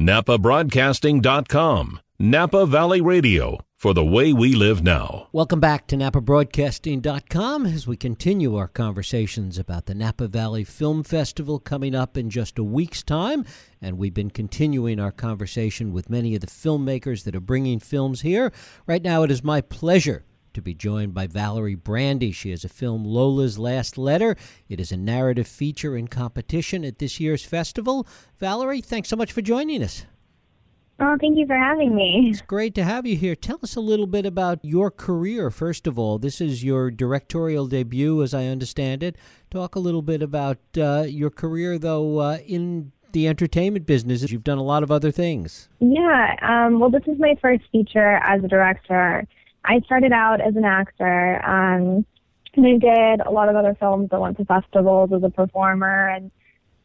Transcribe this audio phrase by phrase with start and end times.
[0.00, 2.00] NapaBroadcasting.com.
[2.18, 5.28] Napa Valley Radio for the way we live now.
[5.32, 11.58] Welcome back to NapaBroadcasting.com as we continue our conversations about the Napa Valley Film Festival
[11.58, 13.44] coming up in just a week's time.
[13.82, 18.22] And we've been continuing our conversation with many of the filmmakers that are bringing films
[18.22, 18.54] here.
[18.86, 20.24] Right now, it is my pleasure
[20.54, 22.32] to be joined by Valerie Brandy.
[22.32, 24.36] She has a film, Lola's Last Letter.
[24.68, 28.06] It is a narrative feature in competition at this year's festival.
[28.38, 30.06] Valerie, thanks so much for joining us.
[31.02, 32.28] Oh, thank you for having me.
[32.30, 33.34] It's great to have you here.
[33.34, 36.18] Tell us a little bit about your career, first of all.
[36.18, 39.16] This is your directorial debut, as I understand it.
[39.50, 44.30] Talk a little bit about uh, your career, though, uh, in the entertainment business.
[44.30, 45.70] You've done a lot of other things.
[45.80, 46.36] Yeah.
[46.42, 49.26] Um, well, this is my first feature as a director.
[49.64, 51.40] I started out as an actor.
[51.44, 52.04] Um,
[52.54, 54.08] and I did a lot of other films.
[54.12, 56.30] I went to festivals as a performer, and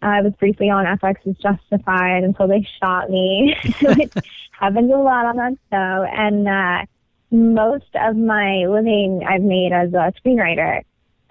[0.01, 4.13] I was briefly on FX's Justified until they shot me, which
[4.51, 6.05] happens a lot on that show.
[6.05, 6.85] And uh,
[7.31, 10.83] most of my living I've made as a screenwriter.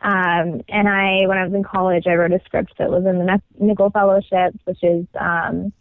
[0.02, 3.18] Um, and I, when I was in college, I wrote a script that was in
[3.18, 5.72] the Nicholl Fellowship, which is um,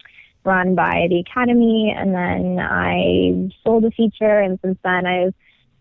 [0.46, 1.94] run by the Academy.
[1.96, 5.34] And then I sold a feature, and since then I've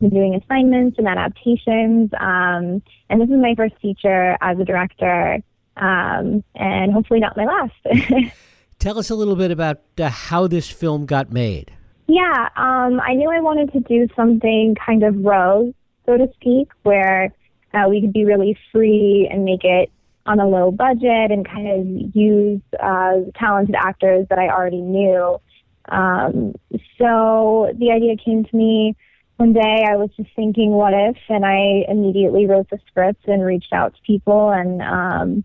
[0.03, 2.11] been doing assignments and adaptations.
[2.21, 5.39] Um, and this is my first feature as a director,
[5.77, 8.33] um, and hopefully not my last.
[8.79, 11.73] Tell us a little bit about uh, how this film got made.
[12.09, 15.73] Yeah, um, I knew I wanted to do something kind of rogue,
[16.05, 17.33] so to speak, where
[17.73, 19.91] uh, we could be really free and make it
[20.27, 25.41] on a low budget and kind of use uh, talented actors that I already knew.
[25.89, 26.55] Um,
[26.99, 28.97] so the idea came to me
[29.37, 31.17] one day I was just thinking, what if?
[31.29, 35.45] And I immediately wrote the script and reached out to people, and um,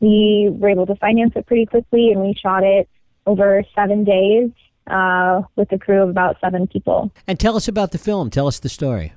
[0.00, 2.88] we were able to finance it pretty quickly, and we shot it
[3.26, 4.50] over seven days
[4.86, 7.10] uh, with a crew of about seven people.
[7.26, 8.30] And tell us about the film.
[8.30, 9.12] Tell us the story.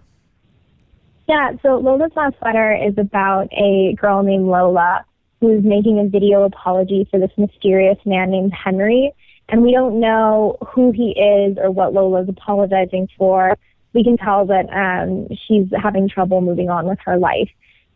[1.28, 5.04] Yeah, so Lola's Last Letter is about a girl named Lola
[5.42, 9.14] who's making a video apology for this mysterious man named Henry.
[9.50, 13.58] And we don't know who he is or what Lola's apologizing for
[13.94, 17.50] we can tell that um, she's having trouble moving on with her life.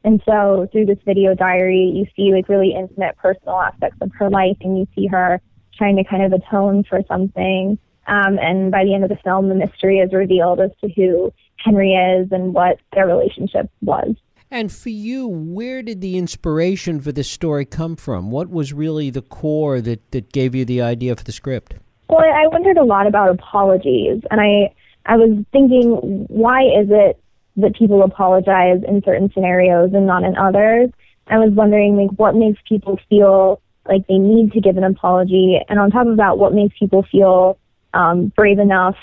[0.03, 4.30] And so through this video diary, you see like really intimate personal aspects of her
[4.30, 5.40] life and you see her
[5.78, 7.78] trying to kind of atone for something.
[8.07, 11.31] Um, and by the end of the film, the mystery is revealed as to who
[11.57, 14.16] Henry is and what their relationship was.
[14.50, 18.31] And for you, where did the inspiration for this story come from?
[18.31, 21.75] What was really the core that, that gave you the idea for the script?
[22.09, 24.74] Well, I wondered a lot about apologies, and I
[25.06, 27.22] I was thinking, why is it
[27.57, 30.89] that people apologize in certain scenarios and not in others?
[31.28, 35.59] I was wondering, like, what makes people feel like they need to give an apology,
[35.67, 37.57] and on top of that, what makes people feel
[37.94, 38.95] um, brave enough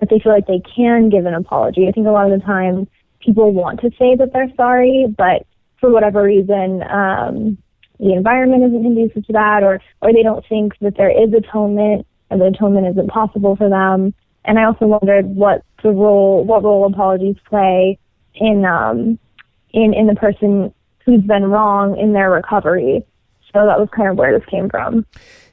[0.00, 1.88] that they feel like they can give an apology?
[1.88, 2.86] I think a lot of the time
[3.20, 5.46] people want to say that they're sorry, but
[5.80, 7.56] for whatever reason, um,
[7.98, 12.06] the environment isn't conducive to that, or or they don't think that there is atonement,
[12.30, 14.14] and the atonement isn't possible for them
[14.48, 17.98] and I also wondered what the role, what role apologies play
[18.34, 19.18] in um,
[19.72, 23.04] in in the person who's been wrong in their recovery.
[23.52, 25.06] So that was kind of where this came from.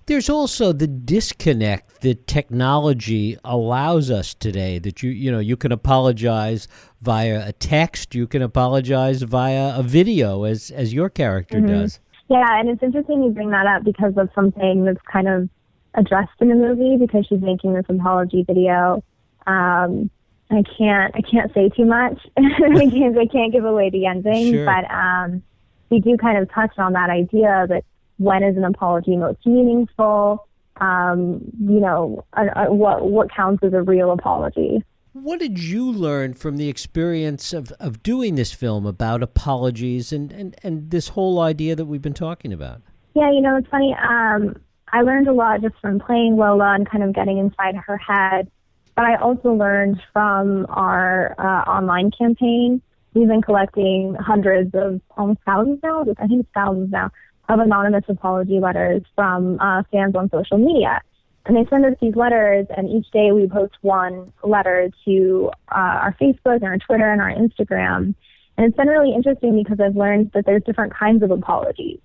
[0.07, 4.79] There's also the disconnect that technology allows us today.
[4.79, 6.69] That you you know you can apologize
[7.01, 11.67] via a text, you can apologize via a video, as as your character mm-hmm.
[11.67, 11.99] does.
[12.29, 15.49] Yeah, and it's interesting you bring that up because of something that's kind of
[15.95, 19.03] addressed in the movie because she's making this apology video.
[19.47, 20.09] Um,
[20.51, 24.53] I can't I can't say too much because I can't give away the ending.
[24.53, 24.65] Sure.
[24.65, 25.41] But um,
[25.89, 27.83] we do kind of touch on that idea that
[28.17, 30.47] when is an apology most meaningful?
[30.77, 34.83] Um, you know, uh, uh, what what counts as a real apology?
[35.13, 40.33] What did you learn from the experience of, of doing this film about apologies and,
[40.33, 42.81] and, and this whole idea that we've been talking about?
[43.13, 43.95] Yeah, you know, it's funny.
[43.95, 44.57] Um,
[44.95, 48.49] I learned a lot just from playing Lola and kind of getting inside her head.
[48.95, 52.81] But I also learned from our uh, online campaign.
[53.13, 57.11] We've been collecting hundreds of, almost thousands now, I think it's thousands now,
[57.49, 61.01] of anonymous apology letters from uh, fans on social media.
[61.45, 65.75] And they send us these letters, and each day we post one letter to uh,
[66.03, 68.15] our Facebook and our Twitter and our Instagram.
[68.57, 71.99] And it's been really interesting because I've learned that there's different kinds of apologies.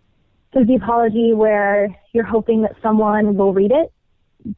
[0.52, 3.93] There's the apology where you're hoping that someone will read it,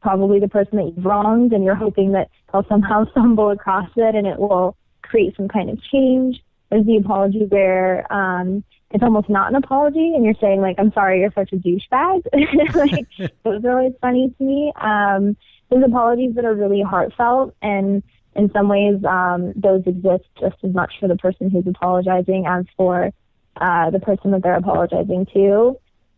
[0.00, 4.14] probably the person that you've wronged, and you're hoping that they'll somehow stumble across it
[4.14, 6.42] and it will create some kind of change.
[6.70, 10.92] There's the apology where um, it's almost not an apology, and you're saying like, "I'm
[10.92, 12.22] sorry, you're such a douchebag."
[12.74, 13.06] like
[13.44, 14.72] those are always funny to me.
[14.80, 15.36] Um,
[15.70, 18.02] there's apologies that are really heartfelt, and
[18.34, 22.64] in some ways, um, those exist just as much for the person who's apologizing as
[22.76, 23.12] for
[23.56, 25.76] uh, the person that they're apologizing to.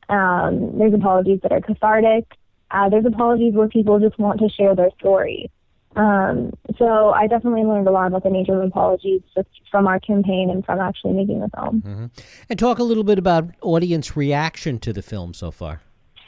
[0.09, 2.27] Um, there's apologies that are cathartic.
[2.71, 5.51] Uh, there's apologies where people just want to share their story.
[5.97, 10.01] Um, so I definitely learned a lot about the nature of apologies just from our
[10.01, 11.83] campaign and from actually making the film.
[11.83, 12.07] Mm-hmm.
[12.51, 15.83] And talk a little bit about audience reaction to the film so far.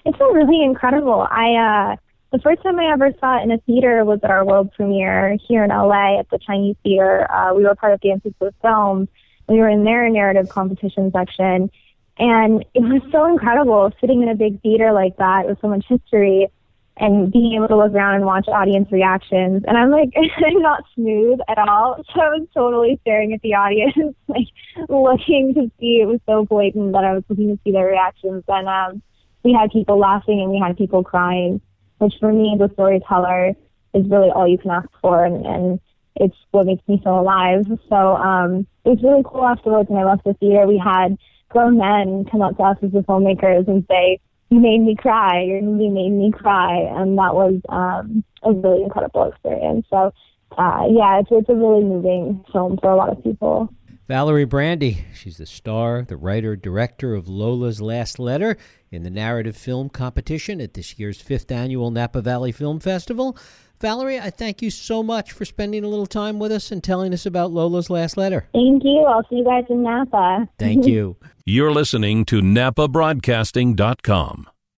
[0.05, 1.27] It's been really incredible.
[1.29, 1.97] I uh,
[2.33, 5.37] the first time I ever saw it in a theater was at our world premiere
[5.49, 7.31] here in LA at the Chinese Theater.
[7.31, 9.09] Uh, we were part of the Dances with Film.
[9.49, 11.71] We were in their narrative competition section,
[12.19, 15.85] and it was so incredible sitting in a big theater like that with so much
[15.89, 16.51] history
[16.99, 19.63] and being able to look around and watch audience reactions.
[19.69, 22.03] And I'm like, I'm not smooth at all.
[22.15, 24.47] So I was totally staring at the audience, like
[24.89, 26.01] looking to see.
[26.01, 28.45] It was so blatant that I was looking to see their reactions.
[28.49, 29.03] And um,
[29.43, 31.61] we had people laughing and we had people crying,
[31.99, 33.53] which for me, as a storyteller,
[33.93, 35.25] is really all you can ask for.
[35.25, 35.81] And, and
[36.17, 37.67] it's what makes me feel alive.
[37.89, 40.67] So um, it was really cool afterwards when I left the theater.
[40.67, 41.17] We had
[41.49, 44.21] grown men come up to us as the filmmakers and say,
[44.51, 45.43] you made me cry.
[45.43, 49.87] Your movie made me cry, and that was um, a really incredible experience.
[49.91, 50.13] So,
[50.57, 53.69] uh, yeah, it's it's a really moving film for a lot of people.
[54.09, 58.57] Valerie Brandy, she's the star, the writer, director of Lola's Last Letter
[58.97, 63.39] in the narrative film competition at this year's fifth annual Napa Valley Film Festival.
[63.81, 67.13] Valerie, I thank you so much for spending a little time with us and telling
[67.13, 68.49] us about Lola's Last Letter.
[68.55, 69.05] Thank you.
[69.07, 70.49] I'll see you guys in Napa.
[70.59, 71.19] Thank you.
[71.45, 74.47] You're listening to NapaBroadcasting.com.